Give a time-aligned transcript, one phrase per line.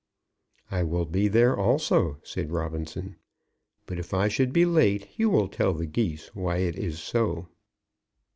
[0.71, 3.17] "I will be there also," said Robinson.
[3.85, 7.49] "But if I should be late, you will tell the Geese why it is so."